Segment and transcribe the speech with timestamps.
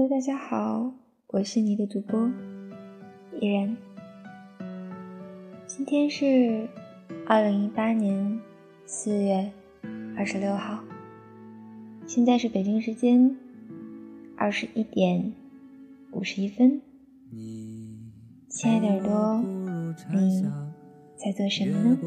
[0.00, 0.94] Hello，大家好，
[1.26, 2.32] 我是你的主播
[3.38, 3.76] 依然。
[5.66, 6.66] 今天是
[7.26, 8.40] 二零一八年
[8.86, 9.52] 四月
[10.16, 10.82] 二十六号，
[12.06, 13.36] 现在是北京时间
[14.38, 15.34] 二十一点
[16.12, 16.80] 五十一分。
[18.48, 19.44] 亲爱的耳朵，
[20.14, 20.42] 你
[21.14, 21.98] 在做什么呢？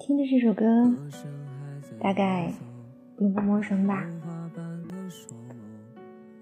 [0.00, 0.92] 听着这首歌，
[2.00, 2.52] 大概
[3.16, 4.04] 并不陌生吧。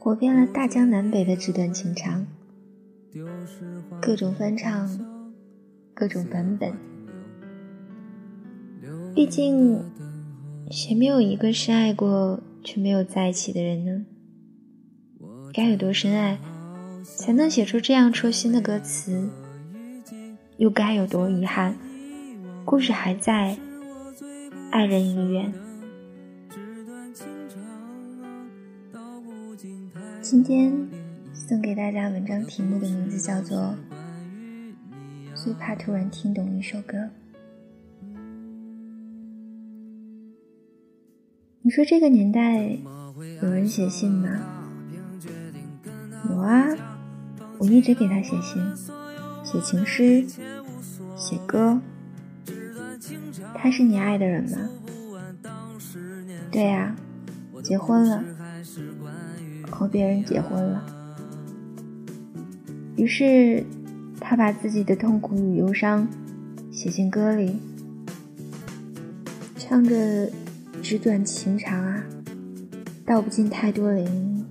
[0.03, 2.27] 火遍了大江南北的纸短情长，
[4.01, 4.99] 各种翻唱，
[5.95, 6.73] 各种版本。
[9.15, 9.81] 毕竟，
[10.73, 14.05] 谁没有一个深爱过却没有在一起的人呢？
[15.55, 16.37] 该有多深爱，
[17.05, 19.31] 才能写出这样戳心的歌词？
[20.57, 21.77] 又该有多遗憾，
[22.65, 23.57] 故事还在，
[24.73, 25.53] 爱人已远。
[30.33, 30.73] 今天
[31.35, 33.77] 送给大家文章题目的名字叫做
[35.35, 36.97] 《最怕突然听懂一首歌》。
[41.61, 42.79] 你说这个年代
[43.43, 44.41] 有人写信吗？
[46.31, 46.65] 有啊，
[47.59, 48.63] 我一直给他写信，
[49.45, 50.27] 写情诗，
[51.15, 51.79] 写歌。
[53.55, 54.57] 他是你爱的人吗？
[56.51, 56.97] 对呀，
[57.63, 58.25] 结婚了。
[59.83, 60.81] 和别人结婚了，
[62.95, 63.65] 于是
[64.21, 66.07] 他把自己的痛苦与忧伤
[66.71, 67.57] 写进歌里，
[69.57, 70.31] 唱着
[70.81, 72.05] 纸短情长啊，
[73.05, 74.45] 道不尽太多涟漪。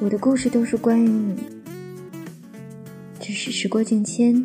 [0.00, 1.36] 我的故事都是关于你，
[3.20, 4.44] 只是时过境迁，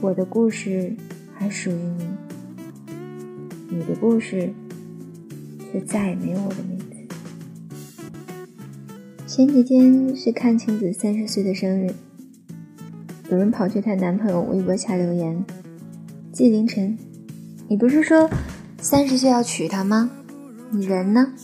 [0.00, 0.94] 我的故事
[1.34, 2.06] 还属于你，
[3.70, 4.52] 你的故事
[5.72, 6.75] 却再也没有我的名。
[9.36, 11.92] 前几天是阚清子三十岁的生日，
[13.28, 15.44] 有人跑去她男朋友微博下留言
[16.32, 16.96] ：“季凌晨，
[17.68, 18.30] 你不是说
[18.78, 20.10] 三十岁要娶她吗？
[20.70, 21.34] 你人呢？”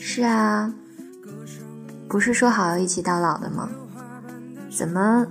[0.00, 0.74] 是啊，
[2.08, 3.68] 不是说好要一起到老的吗？
[4.70, 5.26] 怎么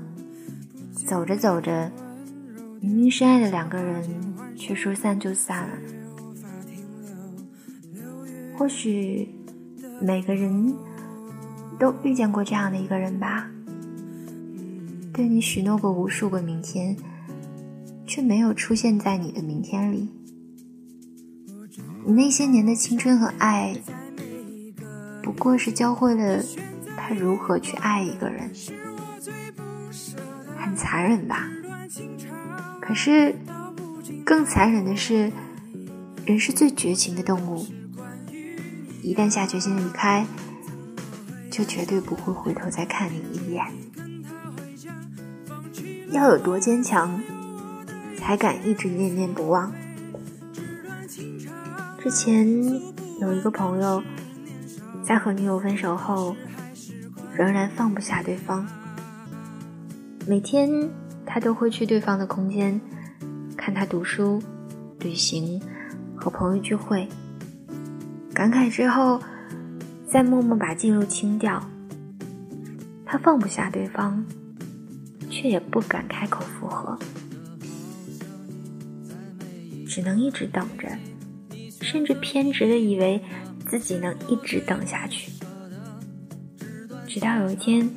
[0.94, 1.92] 走着走着，
[2.80, 4.04] 明明深爱的两个人
[4.56, 5.78] 却说散就散了？
[8.56, 9.28] 或许。
[10.02, 10.76] 每个人
[11.80, 13.50] 都遇见过这样的一个人吧，
[15.14, 16.96] 对你许诺过无数个明天，
[18.06, 20.10] 却没有出现在你的明天里。
[22.06, 23.76] 你那些年的青春和爱，
[25.24, 26.44] 不过是教会了
[26.96, 28.52] 他如何去爱一个人，
[30.56, 31.50] 很残忍吧？
[32.80, 33.34] 可是，
[34.24, 35.32] 更残忍的是，
[36.26, 37.66] 人是最绝情的动物。
[39.06, 40.26] 一旦下决心离开，
[41.52, 43.64] 就绝对不会回头再看你一眼。
[46.10, 47.22] 要有多坚强，
[48.18, 49.72] 才敢一直念念不忘？
[52.00, 52.48] 之前
[53.22, 54.02] 有一个朋友，
[55.04, 56.36] 在和女友分手后，
[57.36, 58.66] 仍然放不下对方。
[60.26, 60.90] 每天
[61.28, 62.82] 他都会去对方的空间，
[63.56, 64.42] 看他读书、
[64.98, 65.62] 旅行
[66.16, 67.08] 和朋友聚会。
[68.36, 69.22] 感慨之后，
[70.06, 71.66] 再默默把记录清掉。
[73.06, 74.26] 他放不下对方，
[75.30, 77.00] 却也不敢开口复合，
[79.88, 80.90] 只能一直等着，
[81.80, 83.24] 甚至偏执的以为
[83.70, 85.32] 自己能一直等下去。
[87.08, 87.90] 直到有一天，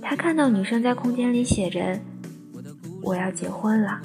[0.00, 1.98] 他看到女生在空间里写着
[3.02, 4.00] “我要结婚了”，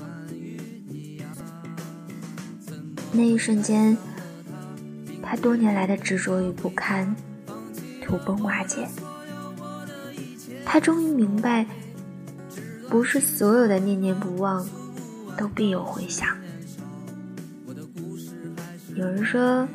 [3.13, 3.95] 那一瞬间。
[5.33, 7.15] 他多年来的执着与不堪，
[8.03, 8.87] 土崩瓦解。
[10.63, 11.65] 他终于明白，
[12.87, 14.63] 不是所有的念念不忘，
[15.35, 16.37] 都必有回响。
[18.93, 19.67] 有人说，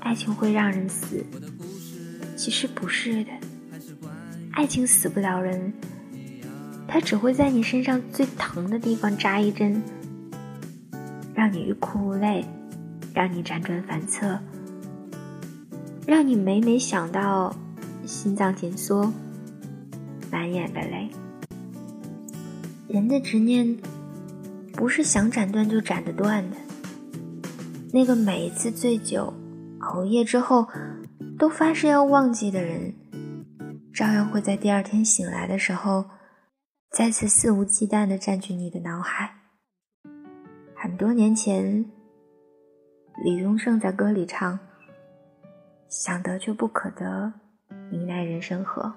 [0.00, 1.24] 爱情会让人死，
[2.36, 3.30] 其实不是的。
[4.50, 5.72] 爱情死不了人，
[6.88, 9.80] 它只会在你身上最疼的地方扎一针，
[11.36, 12.44] 让你欲哭无泪。
[13.18, 14.38] 让你辗转反侧，
[16.06, 17.52] 让你每每想到
[18.06, 19.12] 心脏紧缩，
[20.30, 21.10] 满眼的泪。
[22.86, 23.76] 人的执念
[24.72, 26.56] 不是想斩断就斩得断的。
[27.92, 29.34] 那个每一次醉酒、
[29.80, 30.68] 熬夜之后
[31.36, 32.94] 都发誓要忘记的人，
[33.92, 36.04] 照样会在第二天醒来的时候，
[36.92, 39.38] 再次肆无忌惮地占据你的脑海。
[40.76, 41.97] 很多年前。
[43.20, 44.58] 李宗盛在歌里唱
[45.90, 47.32] ：“想得却不可得，
[47.90, 48.94] 你奈人生何？”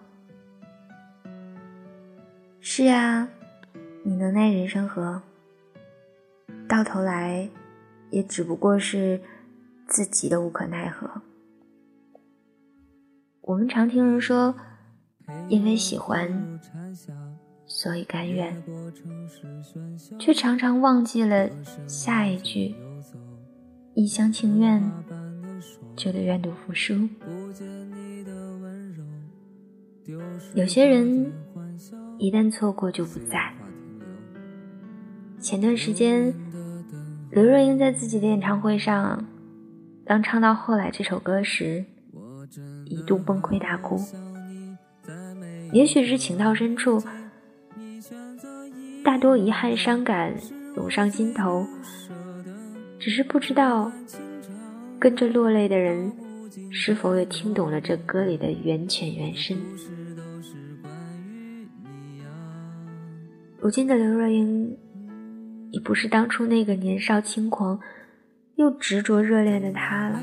[2.61, 3.27] 是啊，
[4.03, 5.23] 你能奈人生何？
[6.69, 7.49] 到头来，
[8.11, 9.19] 也只不过是
[9.87, 11.09] 自己的无可奈何。
[13.41, 14.55] 我们常听人说，
[15.49, 16.59] 因为喜欢，
[17.65, 18.63] 所以甘愿，
[20.19, 21.49] 却常常忘记了
[21.87, 22.75] 下一句：
[23.93, 24.91] 一厢情愿，
[25.95, 27.07] 就得愿赌服输。
[30.55, 31.31] 有些人。
[32.19, 33.51] 一旦错过就不在。
[35.39, 36.31] 前段时间，
[37.31, 39.25] 刘若英在自己的演唱会上，
[40.05, 41.83] 当唱到后来这首歌时，
[42.85, 43.99] 一度崩溃大哭。
[45.73, 47.01] 也许是情到深处，
[49.03, 50.35] 大多遗憾伤感
[50.75, 51.65] 涌上心头，
[53.01, 53.91] 只是不知道
[54.99, 56.13] 跟着落泪的人，
[56.69, 59.57] 是否也听懂了这歌里的源泉原声。
[63.59, 64.77] 如今的刘若英，
[65.71, 67.79] 已不是当初那个年少轻狂
[68.53, 70.21] 又执着热恋的她了，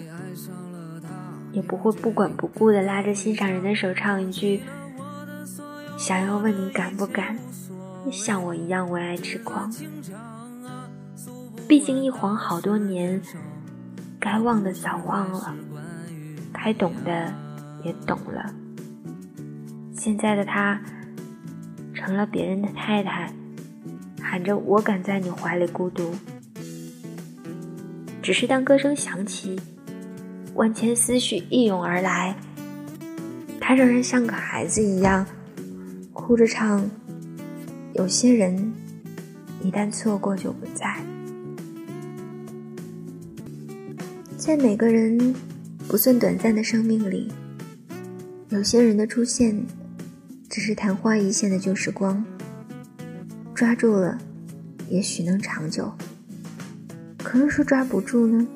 [1.51, 4.61] 也不会不管不顾的拉着心上人的手唱一句
[5.99, 7.37] ：“想要问你敢不敢
[8.13, 9.69] 像我一样为爱痴狂。”
[11.69, 13.21] 毕竟一晃好多年，
[14.19, 15.55] 该忘的早忘了，
[16.51, 17.33] 该懂的
[17.85, 18.53] 也懂了。
[19.93, 20.81] 现在的他。
[21.95, 23.31] 成了别人的太太，
[24.23, 26.15] 喊着“我敢在你怀里孤独”。
[28.23, 29.61] 只是当歌声响起，
[30.55, 32.37] 万千思绪一涌而来，
[33.61, 35.27] 他仍然像个孩子一样，
[36.13, 36.89] 哭着唱
[37.95, 38.73] ：“有些人
[39.61, 40.97] 一旦错过就不在。”
[44.39, 45.35] 在每个人
[45.89, 47.29] 不算短暂的生命里，
[48.51, 49.61] 有些人的出现。
[50.49, 52.25] 只是昙花一现的旧时光，
[53.55, 54.19] 抓住了，
[54.89, 55.93] 也许能长久；
[57.23, 58.49] 可若是抓不住呢，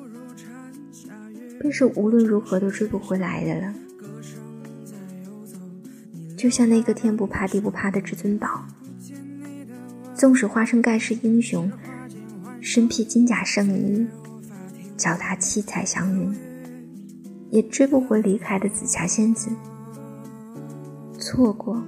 [1.59, 3.73] 便是无论如何都追不回来的了。
[6.35, 8.65] 就像那个天不怕地不怕的至尊宝，
[10.15, 11.71] 纵使化身盖世英雄，
[12.59, 14.07] 身披金甲圣衣，
[15.03, 16.33] 脚踏七彩祥云，
[17.51, 19.49] 也追不回离开的紫霞仙子。
[21.19, 21.83] 错过，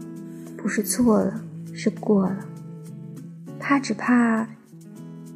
[0.58, 1.42] 不是错了，
[1.74, 2.46] 是过了。
[3.58, 4.50] 怕只怕，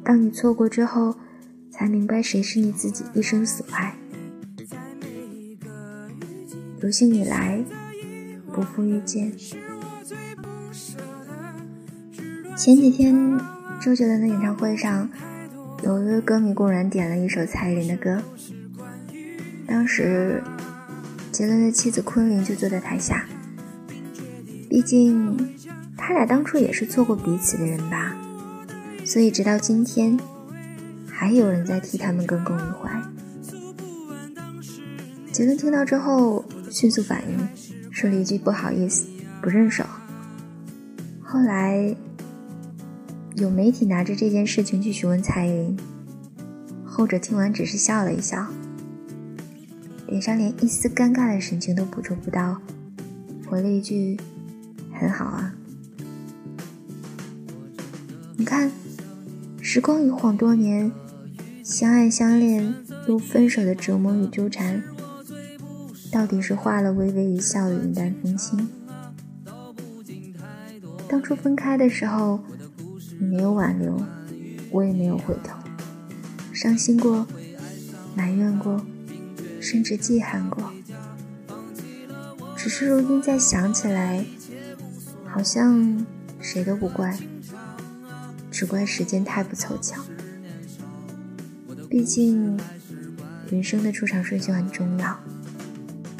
[0.04, 1.16] 当你错过之后，
[1.70, 3.96] 才明白谁是你自己一生所爱。
[6.82, 7.64] 有幸你来，
[8.52, 9.32] 不负遇见。
[12.54, 13.40] 前几天，
[13.80, 15.08] 周杰伦的演唱会上，
[15.82, 18.22] 有一位歌迷公然点了一首蔡依林的歌。
[19.66, 20.42] 当时，
[21.32, 23.24] 杰伦的妻子昆凌就坐在台下。
[24.68, 25.56] 毕竟，
[25.96, 28.16] 他俩当初也是错过彼此的人吧，
[29.04, 30.18] 所以直到今天，
[31.08, 33.02] 还有人在替他们耿耿于怀。
[35.32, 37.48] 杰伦听到之后迅速反应，
[37.90, 39.06] 说了一句“不好意思，
[39.40, 39.84] 不认手”。
[41.22, 41.94] 后来，
[43.36, 45.78] 有媒体拿着这件事情去询问蔡依林，
[46.84, 48.46] 后者听完只是笑了一笑，
[50.06, 52.60] 脸上连一丝尴尬的神情都捕捉不到，
[53.48, 54.18] 回了一句。
[54.92, 55.54] 很好啊，
[58.36, 58.70] 你看，
[59.62, 60.92] 时光一晃多年，
[61.64, 62.74] 相爱相恋
[63.08, 64.82] 又分手的折磨与纠缠，
[66.12, 68.68] 到底是化了微微一笑的云淡风轻。
[71.08, 72.40] 当初分开的时候，
[73.20, 74.02] 没有挽留，
[74.70, 75.56] 我也没有回头，
[76.52, 77.26] 伤心过，
[78.16, 78.84] 埋怨过，
[79.60, 80.72] 甚至记恨过，
[82.56, 84.24] 只是如今再想起来。
[85.32, 86.04] 好像
[86.40, 87.16] 谁都不怪，
[88.50, 90.02] 只怪时间太不凑巧。
[91.88, 92.58] 毕竟，
[93.48, 95.16] 人生的出场顺序很重要。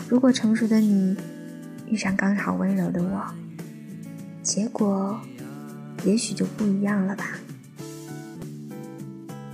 [0.09, 1.17] 如果成熟的你
[1.89, 3.35] 遇上刚好温柔的我，
[4.45, 5.21] 结果
[6.05, 7.39] 也许就不一样了吧。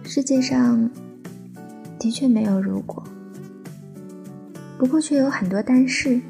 [0.05, 0.91] 世界上
[1.99, 3.03] 的确没有如果，
[4.79, 6.21] 不过却有很多但是。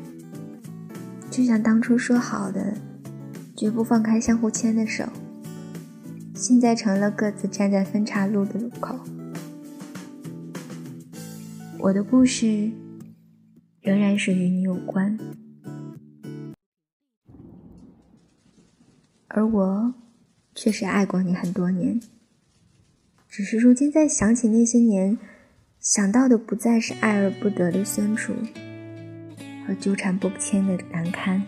[1.30, 2.76] 就像当初说好的。
[3.56, 5.02] 绝不放开相互牵的手，
[6.35, 9.00] 现在成了各自站在分岔路的路口。
[11.78, 12.70] 我的故事
[13.80, 15.18] 仍然是与你有关，
[19.28, 19.94] 而我
[20.56, 22.00] 确实爱过你很多年。
[23.28, 25.18] 只是如今再想起那些年，
[25.78, 28.32] 想到的不再是爱而不得的酸楚
[29.66, 31.42] 和纠缠不清的难堪，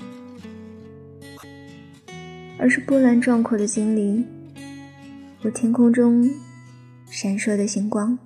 [2.58, 4.26] 而是波澜壮阔的经历
[5.40, 6.28] 和天空中
[7.10, 8.18] 闪烁的星光。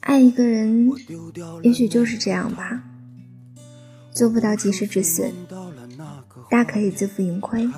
[0.00, 0.88] 爱一个人，
[1.62, 2.84] 也许就是这样吧。
[4.16, 5.30] 做不到及时止损，
[6.48, 7.68] 大可以自负盈亏。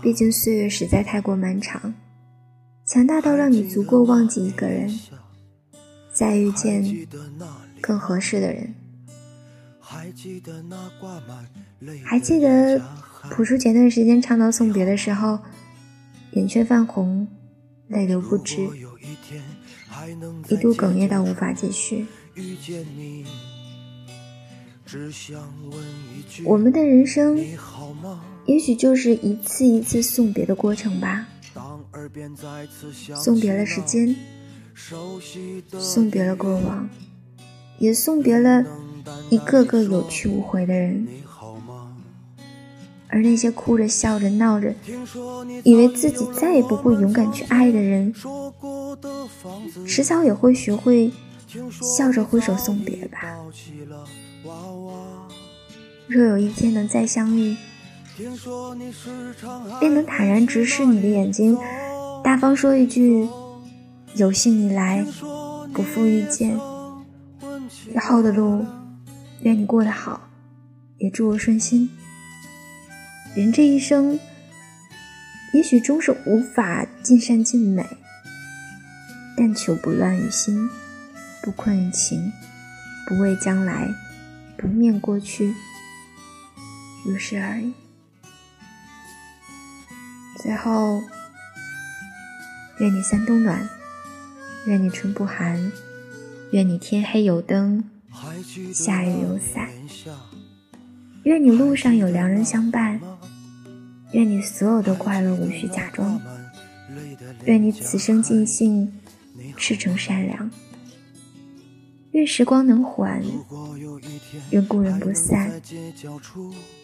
[0.00, 1.92] 毕竟岁月实在太过漫长，
[2.86, 4.98] 强大到让你足够忘记一个人，
[6.14, 7.06] 再遇见
[7.82, 8.74] 更合适的人。
[12.02, 12.80] 还记得
[13.30, 15.40] 朴树前段时间唱到送别的时候，
[16.32, 17.28] 眼圈泛红。
[17.88, 18.62] 泪流不止，
[20.48, 22.06] 一度哽咽到无法继续。
[26.44, 27.42] 我们的人生，
[28.46, 31.26] 也许就是一次一次送别的过程吧。
[33.14, 34.14] 送别了时间，
[35.78, 36.88] 送别了过往，
[37.78, 38.64] 也送别了
[39.30, 41.06] 一个个有去无回的人。
[43.08, 44.74] 而那些哭着、笑着、闹着，
[45.62, 48.12] 以为自己再也不会勇敢去爱的人，
[49.86, 51.12] 迟早也会学会
[51.80, 53.20] 笑着挥手送别吧。
[56.06, 57.56] 若有一天能再相遇，
[59.80, 61.56] 便能坦然直视你的眼睛，
[62.22, 63.26] 大方说一句
[64.16, 65.04] ：“有幸你来，
[65.72, 66.58] 不负遇见。”
[67.94, 68.64] 以后的路，
[69.40, 70.28] 愿你过得好，
[70.98, 71.90] 也祝我顺心。
[73.34, 74.18] 人这一生，
[75.54, 77.84] 也许终是无法尽善尽美，
[79.36, 80.68] 但求不乱于心，
[81.42, 82.30] 不困于情，
[83.06, 83.88] 不畏将来，
[84.56, 85.54] 不念过去，
[87.04, 87.72] 如是而已。
[90.42, 91.02] 最后，
[92.78, 93.68] 愿你三冬暖，
[94.66, 95.72] 愿你春不寒，
[96.52, 97.84] 愿你天黑有灯，
[98.72, 99.68] 夏日有伞。
[101.24, 103.00] 愿你路上有良人相伴，
[104.12, 106.20] 愿你所有的快乐无需假装，
[107.46, 108.92] 愿你此生尽兴，
[109.56, 110.50] 赤诚善良。
[112.14, 113.20] 愿时光能缓，
[114.50, 115.60] 愿故人不散，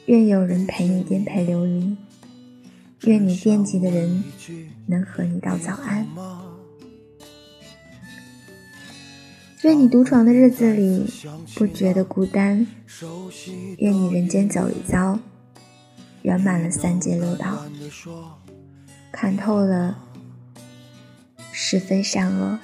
[0.06, 1.96] 愿有人陪你颠沛流离，
[3.02, 4.24] 愿你惦记的人
[4.86, 6.04] 能和你道早安。
[9.62, 11.06] 愿你独闯的日子里
[11.54, 12.66] 不觉得孤单，
[13.78, 15.16] 愿你人间走一遭，
[16.22, 17.64] 圆满了三界六道，
[19.12, 19.96] 看透了
[21.52, 22.58] 是非善恶，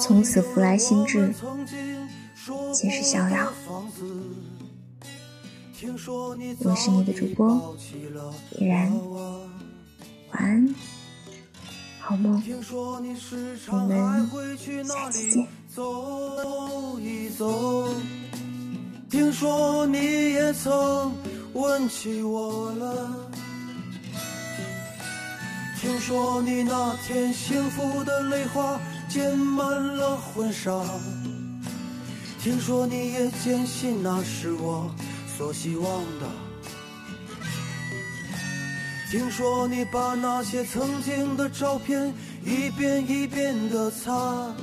[0.00, 1.34] 从此福来心智，
[2.72, 3.52] 皆是逍遥。
[6.64, 7.76] 我是你的主播
[8.58, 8.90] 依然，
[10.30, 10.74] 晚安，
[12.00, 12.42] 好梦，
[13.68, 14.26] 我们
[14.86, 15.46] 下期见。
[15.68, 17.88] 走一走，
[19.10, 19.98] 听说你
[20.32, 21.12] 也曾
[21.52, 23.31] 问起我了。
[25.82, 30.80] 听说你那天幸福的泪花溅满了婚纱。
[32.40, 34.88] 听说你也坚信那是我
[35.36, 36.28] 所希望的。
[39.10, 44.54] 听说你把那些曾经的照片一遍一遍的擦。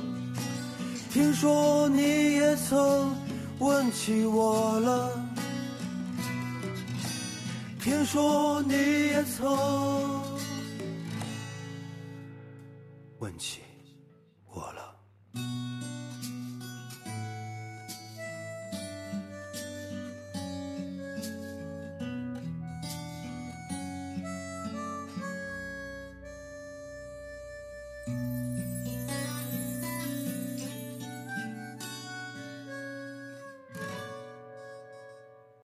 [1.12, 3.14] 听说你也曾
[3.58, 5.10] 问起我了，
[7.78, 10.19] 听说你也曾
[13.20, 13.69] 问起。